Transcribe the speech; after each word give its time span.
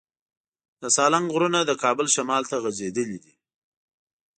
د 0.81 0.83
سالنګ 0.95 1.27
غرونه 1.33 1.59
د 1.65 1.71
کابل 1.83 2.07
شمال 2.15 2.43
ته 2.51 2.55
غځېدلي 2.63 3.17
دي. 3.23 3.33